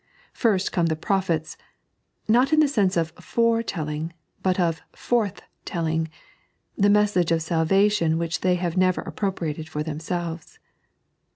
First 0.33 0.71
come 0.71 0.87
the 0.87 0.95
prophets, 0.95 1.57
not 2.27 2.51
in 2.51 2.59
the 2.59 2.67
sense 2.67 2.97
of 2.97 3.13
/errs 3.13 3.63
telling, 3.67 4.11
but 4.41 4.55
ofybrfA 4.55 5.41
telling, 5.63 6.07
the 6.75 6.89
message 6.89 7.29
of 7.31 7.37
a 7.37 7.41
salvation 7.41 8.17
which 8.17 8.39
they 8.41 8.55
have 8.55 8.75
never 8.75 9.03
appro 9.03 9.31
priated 9.31 9.67
for 9.69 9.83
themaelvee. 9.83 10.57